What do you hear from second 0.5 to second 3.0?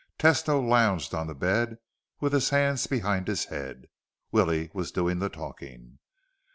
lounged on the bed with his hands